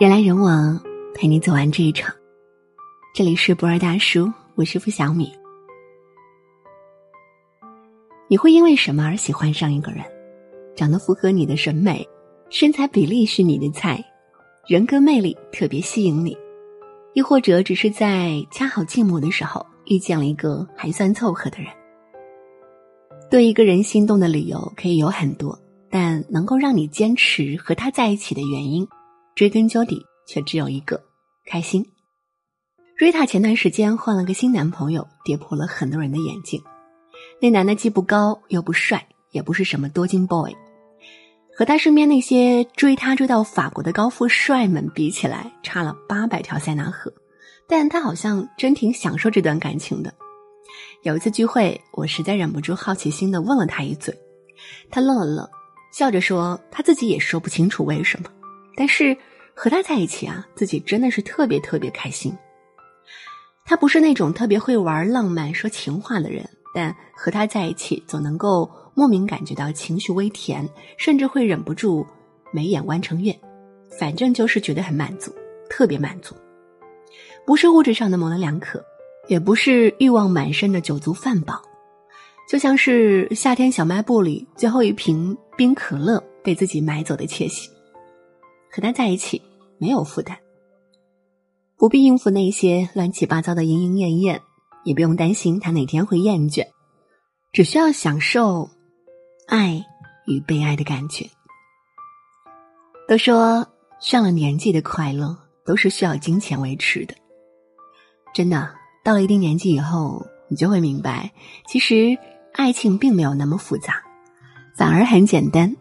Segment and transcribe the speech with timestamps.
[0.00, 0.82] 人来人往，
[1.14, 2.12] 陪你走完这一场。
[3.14, 5.32] 这里是不二大叔，我是付小米。
[8.26, 10.04] 你会因为什么而喜欢上一个人？
[10.74, 12.04] 长得符合你的审美，
[12.50, 14.04] 身材比例是你的菜，
[14.66, 16.36] 人格魅力特别吸引你，
[17.12, 21.68] 亦或者只是在恰好寂寞的时候遇见了一个还算凑合的人。
[23.30, 25.56] 对一个人心动的理由可以有很多。
[25.88, 28.84] 但能够让你坚持和他在一起的原因，
[29.34, 31.02] 追根究底却只有一个：
[31.44, 31.84] 开心。
[32.96, 36.62] 瑞塔前段时间换了个新男朋友，跌破了很多人的眼镜。
[37.40, 40.54] 那男的既不高又不帅，也不是什么多金 boy，
[41.56, 47.12] 和他身边那些追他追到法国的高富帅们比起来，差了八百条塞纳河。
[47.66, 50.14] 但他好像真挺享受这段感情的。
[51.02, 54.16] 有一次聚会，我实在忍不住好奇心的问了他一嘴，
[54.90, 55.48] 他愣了愣。
[55.92, 58.28] 笑着说，他自己也说不清楚为什么，
[58.76, 59.16] 但是
[59.54, 62.36] 和他在一起啊，自己真的是特别特别开心。
[63.64, 72.06] 他不是那种特别会玩浪漫、说情话的人，但和他在一起，总能够莫名感觉到情绪微甜，甚至会忍不住
[72.52, 73.34] 眉眼弯成月。
[73.98, 75.32] 反正就是觉得很满足，
[75.70, 76.34] 特别满足。
[77.46, 78.84] 不是物质上的模棱两可，
[79.28, 81.62] 也不是欲望满身的酒足饭饱。
[82.50, 87.70] 就像是夏天小卖部里最后一瓶冰可乐被自己买走的窃喜，
[88.74, 89.40] 和他在一起
[89.78, 90.36] 没有负担，
[91.76, 94.42] 不必应付那些乱七八糟的莺莺燕燕，
[94.82, 96.66] 也不用担心他哪天会厌倦，
[97.52, 98.68] 只需要享受
[99.46, 99.80] 爱
[100.26, 101.30] 与被爱的感觉。
[103.06, 103.64] 都说
[104.00, 107.14] 上了年纪的快乐都是需要金钱维持的，
[108.34, 111.30] 真的，到了一定年纪以后，你就会明白，
[111.68, 112.18] 其实。
[112.56, 114.00] 爱情并没有那么复杂，
[114.76, 115.74] 反而很简单，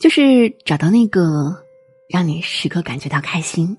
[0.00, 1.54] 就是找到那个
[2.08, 3.76] 让你时刻感觉到开心，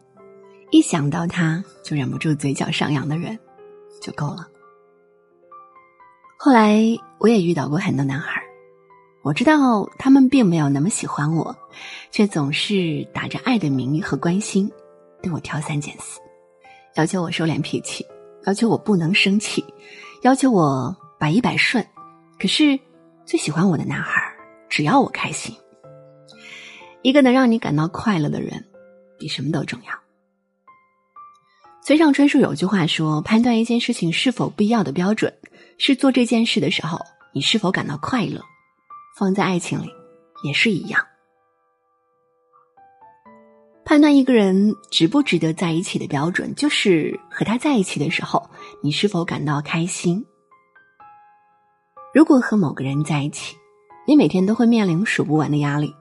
[0.69, 3.37] 一想到他就忍不住嘴角上扬的人，
[3.99, 4.47] 就够了。
[6.37, 6.79] 后来
[7.17, 8.39] 我也遇到过很多男孩，
[9.23, 11.55] 我知道他们并没有那么喜欢我，
[12.11, 14.71] 却总是打着爱的名义和关心，
[15.23, 16.19] 对我挑三拣四，
[16.97, 18.05] 要求我收敛脾气，
[18.45, 19.65] 要求我不能生气，
[20.21, 20.95] 要求我。
[21.19, 21.85] 百依百顺，
[22.39, 22.79] 可是
[23.27, 24.19] 最喜欢我的男孩，
[24.67, 25.55] 只要我开心。
[27.01, 28.65] 一个能让你感到快乐的人，
[29.17, 29.93] 比什么都重要。
[31.83, 35.33] 村上春树有句话说：“判断一件事情是否必要的标准，
[35.77, 36.99] 是做这件事的时候
[37.33, 38.41] 你是否感到快乐。”
[39.17, 39.89] 放在爱情里
[40.43, 41.05] 也是一样。
[43.83, 48.49] 判断一个人值不值得在一起的标准，就是和他在一起的时候，
[48.81, 50.25] 你是否感到开心。
[52.13, 53.57] 如果和某个人在一起，
[54.07, 55.93] 你每天都会面临数不完的压力。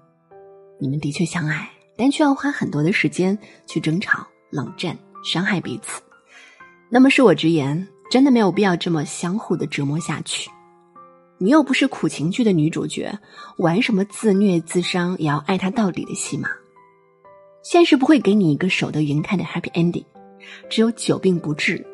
[0.81, 6.03] 你们的确相爱，但却要花很多的时间去争吵、冷战、伤害彼此。
[6.89, 10.51] 那么，恕我直言，真的没有必要这么相互的折磨下去。
[11.39, 13.17] 你又不是苦情剧的女主角，
[13.59, 16.49] 玩什么自虐自伤也要爱他到底的戏码。
[17.63, 20.05] 现实不会给你一个守得云开的 happy ending，
[20.69, 21.87] 只有久病不治、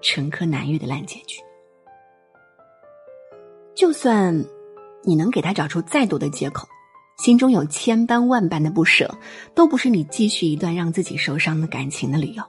[0.00, 1.36] 沉疴难愈的烂结局。
[3.74, 4.44] 就算
[5.04, 6.66] 你能给他找出再多的借口，
[7.18, 9.18] 心中有千般万般的不舍，
[9.54, 12.42] 都不是你继续一段让自己受伤的感情的理由。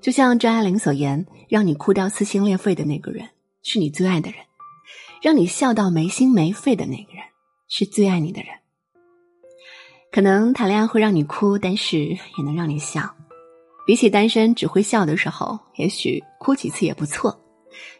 [0.00, 3.28] 就像张爱玲所言：“让你哭到撕心裂肺的那个人，
[3.62, 4.40] 是你最爱的人；
[5.22, 7.22] 让你笑到没心没肺的那个人，
[7.68, 8.50] 是最爱你的人。”
[10.12, 13.14] 可能谈恋爱会让你哭，但是也能让你笑。
[13.86, 17.38] 比起单身只会笑的时候，也许哭几次也不错。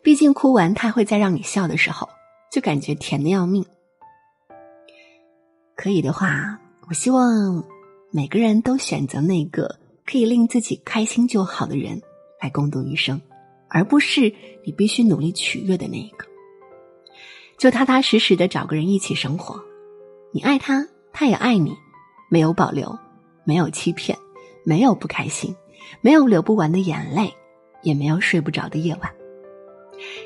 [0.02, 2.08] 毕竟哭完他会再让你笑的时候，
[2.52, 3.64] 就感觉甜的要命。
[5.76, 6.58] 可以的话，
[6.88, 7.64] 我希望
[8.10, 12.00] 每个人都选择那个可以令自己开心就好的人
[12.40, 13.20] 来共度余生，
[13.68, 14.32] 而不是
[14.64, 16.26] 你必须努力取悦的那一个。
[17.58, 19.60] 就踏踏实实的找个人一起生活，
[20.32, 21.76] 你爱他，他也爱你，
[22.28, 22.98] 没有保留，
[23.44, 24.16] 没有欺骗，
[24.64, 25.54] 没有不开心，
[26.00, 27.32] 没有流不完的眼泪，
[27.82, 29.12] 也没有睡不着的夜晚。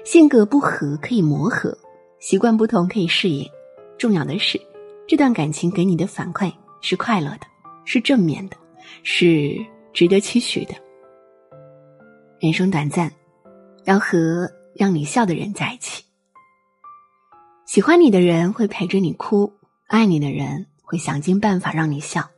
[0.05, 1.77] 性格不合可以磨合，
[2.19, 3.49] 习惯不同可以适应。
[3.99, 4.61] 重要的是，
[5.09, 6.53] 这段感情给你的反馈
[6.83, 7.47] 是快乐的，
[7.87, 8.57] 是正面的，
[9.03, 9.57] 是
[9.95, 10.75] 值得期许的。
[12.39, 13.11] 人生短暂，
[13.85, 16.05] 要和让你笑的人在一起。
[17.65, 19.51] 喜欢你的人会陪着你哭，
[19.87, 22.29] 爱你的人会想尽办法让你笑。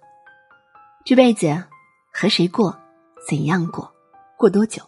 [1.04, 1.64] 这辈子
[2.12, 2.78] 和谁过，
[3.28, 3.92] 怎样过，
[4.38, 4.80] 过多久？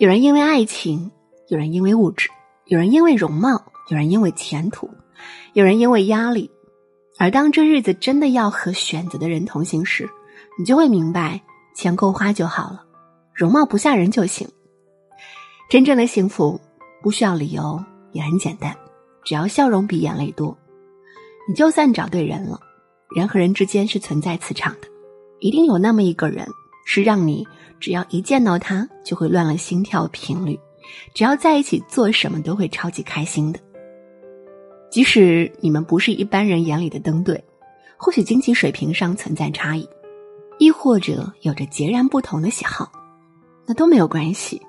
[0.00, 1.12] 有人因为爱情，
[1.46, 2.28] 有人因为物质，
[2.64, 4.90] 有人因为容貌，有人因为前途，
[5.52, 6.50] 有人因为压力，
[7.18, 10.08] 而当这日子真的要和选择的人同行时，
[10.58, 11.40] 你就会明白，
[11.74, 12.84] 钱够花就好了，
[13.34, 14.48] 容貌不吓人就行。
[15.68, 16.60] 真正的幸福
[17.02, 17.82] 不需要理由，
[18.12, 18.76] 也很简单，
[19.24, 20.56] 只要笑容比眼泪多。
[21.48, 22.60] 你就算找对人了，
[23.14, 24.88] 人和人之间是存在磁场的，
[25.40, 26.46] 一定有那么一个人，
[26.84, 27.46] 是让你
[27.78, 30.58] 只要一见到他就会乱了心跳频率，
[31.14, 33.60] 只要在一起做什么都会超级开心的。
[34.90, 37.42] 即使你们不是一般人眼里的登对，
[37.96, 39.88] 或许经济水平上存在差异，
[40.58, 42.90] 亦或者有着截然不同的喜好，
[43.66, 44.60] 那都没有关系，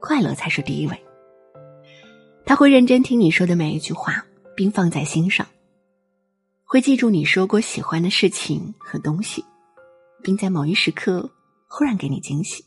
[0.00, 1.02] 快乐才是第一位。
[2.44, 4.22] 他会认真听你说的每一句话，
[4.54, 5.46] 并放在心上。
[6.66, 9.42] 会记住你说过喜欢的事情和东西，
[10.22, 11.30] 并在某一时刻
[11.68, 12.64] 忽然给你惊喜。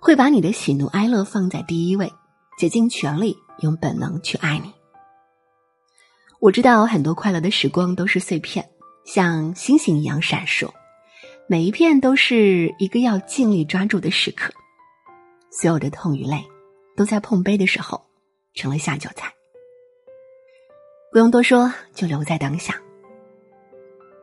[0.00, 2.10] 会把你的喜怒哀乐放在第一位，
[2.58, 4.72] 竭尽全力用本能去爱你。
[6.40, 8.66] 我知道很多快乐的时光都是碎片，
[9.04, 10.72] 像星星一样闪烁，
[11.46, 14.50] 每一片都是一个要尽力抓住的时刻。
[15.50, 16.42] 所有的痛与泪，
[16.96, 18.02] 都在碰杯的时候
[18.54, 19.30] 成了下酒菜。
[21.12, 22.74] 不用多说，就留在当下。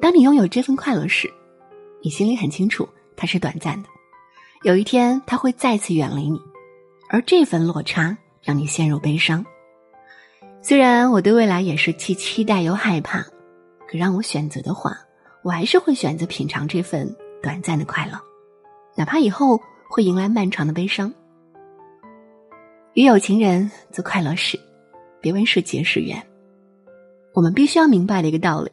[0.02, 1.32] 当你拥有这份快乐时，
[2.02, 3.90] 你心里很清楚它是短暂的，
[4.64, 6.40] 有一天它会再次远离你，
[7.10, 9.46] 而这份落差让你陷入悲伤。
[10.68, 13.22] 虽然我对未来也是既期待又害怕，
[13.88, 14.98] 可让我选择的话，
[15.42, 18.20] 我还是会选择品尝这份短暂的快乐，
[18.94, 21.14] 哪怕以后会迎来漫长的悲伤。
[22.96, 24.60] 与有情人做快乐事，
[25.22, 26.22] 别问是劫是缘。
[27.34, 28.70] 我们必须要明白的一个道理。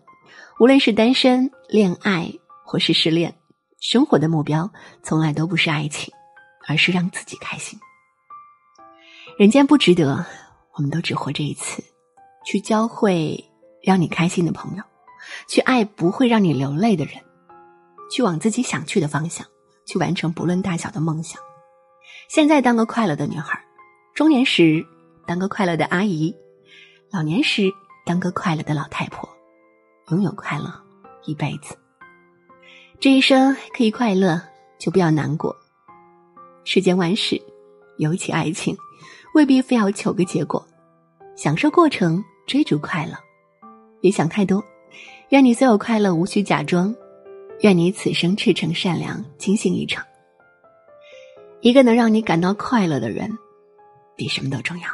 [0.59, 2.29] 无论是单身、恋爱，
[2.65, 3.33] 或是失恋，
[3.79, 4.69] 生活的目标
[5.05, 6.13] 从来都不是爱情，
[6.67, 7.79] 而是让自己开心。
[9.39, 10.27] 人间不值得，
[10.77, 11.83] 我们都只活这一次，
[12.45, 13.45] 去教会
[13.83, 14.83] 让你开心的朋友，
[15.49, 17.15] 去爱不会让你流泪的人，
[18.11, 19.47] 去往自己想去的方向，
[19.87, 21.41] 去完成不论大小的梦想。
[22.29, 23.65] 现在当个快乐的女孩，
[24.15, 24.85] 中年时
[25.27, 26.35] 当个快乐的阿姨，
[27.11, 27.73] 老年时
[28.05, 29.29] 当个快乐的老太婆。
[30.11, 30.71] 拥有快乐
[31.25, 31.79] 一辈子，
[33.01, 34.43] 这一生可以快乐，
[34.79, 35.57] 就不要难过。
[36.65, 37.41] 世间万事，
[37.97, 38.77] 尤其爱情，
[39.35, 40.65] 未必非要求个结果，
[41.37, 43.19] 享受过程，追逐快乐。
[44.01, 44.65] 别想太多，
[45.31, 46.95] 愿你所有快乐无需假装，
[47.61, 50.05] 愿你此生赤诚善良，清醒一场。
[51.61, 53.29] 一个能让你感到快乐的人，
[54.15, 54.89] 比什么都重要。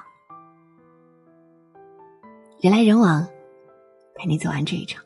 [2.63, 3.29] 人来人往。
[4.15, 5.03] 陪你走完这一场，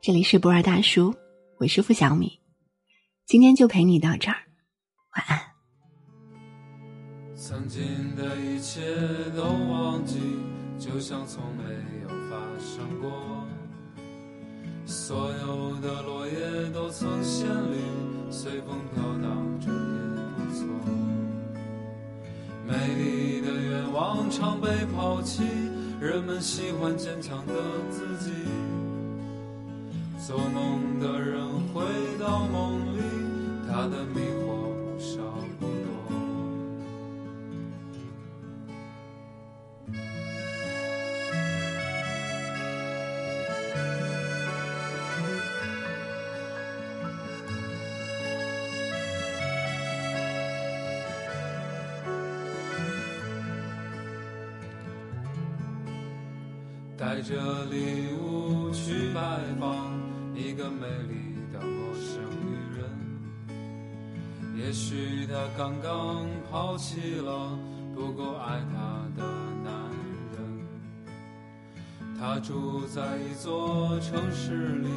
[0.00, 1.14] 这里是博尔大叔，
[1.58, 2.40] 我是付小米，
[3.26, 4.36] 今天就陪你到这儿，
[5.14, 5.43] 晚安。
[7.46, 8.80] 曾经的一切
[9.36, 10.18] 都忘记，
[10.78, 11.62] 就像从没
[12.02, 13.12] 有发生过。
[14.86, 16.34] 所有的落叶
[16.72, 17.76] 都曾鲜绿，
[18.30, 19.76] 随风飘荡着也
[20.38, 20.64] 不错。
[22.66, 25.42] 美丽的愿望常被抛弃。
[26.00, 27.52] 人们喜欢坚强的
[27.90, 28.32] 自己，
[30.26, 31.82] 做梦的人回
[32.18, 33.02] 到梦里，
[33.68, 34.22] 他的迷
[57.04, 59.20] 带着礼物去拜
[59.60, 59.76] 访
[60.34, 62.82] 一个美丽的陌生女人，
[64.56, 67.58] 也许她刚刚抛弃了
[67.94, 69.22] 不够爱她的
[69.62, 69.70] 男
[70.32, 70.38] 人。
[72.18, 74.88] 她住在一座城市里，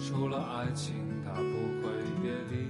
[0.00, 1.40] 除了爱情，她不
[1.80, 1.88] 会
[2.20, 2.66] 别离。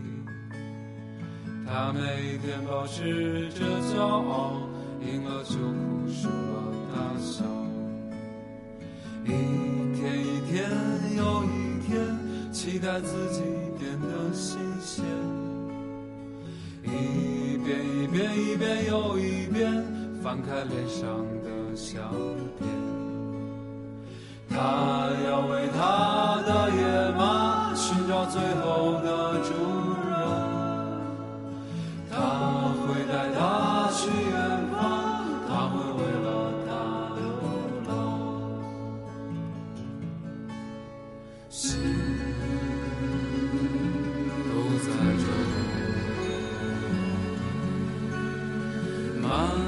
[1.66, 4.60] 她每天保持着骄傲，
[5.00, 7.63] 赢了就哭，输了大笑。
[9.24, 9.28] 一
[9.96, 10.70] 天一天
[11.16, 11.92] 又一天，
[12.52, 13.42] 期待自己
[13.78, 15.04] 变得新鲜。
[16.82, 19.84] 一遍一遍一遍又一遍，
[20.22, 21.02] 翻开脸上
[21.42, 22.12] 的相
[22.58, 22.68] 片。
[24.50, 25.78] 他要为他
[49.24, 49.63] Mom.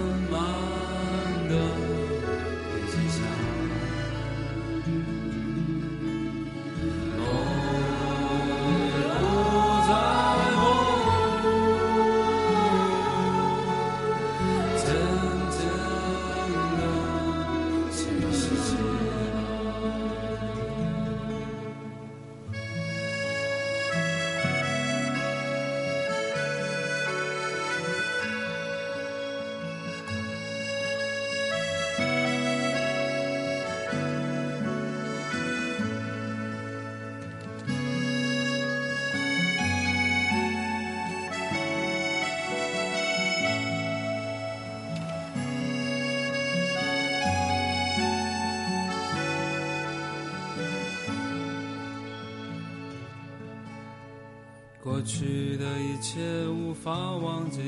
[55.06, 57.60] 过去的一切无法忘记，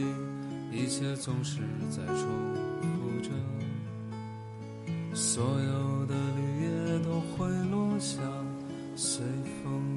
[0.73, 2.27] 一切总是在重
[2.83, 3.31] 复着，
[5.15, 8.19] 所有的绿叶都会落下，
[8.97, 9.25] 随
[9.63, 9.88] 风